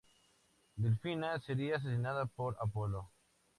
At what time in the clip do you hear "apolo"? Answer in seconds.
2.59-3.11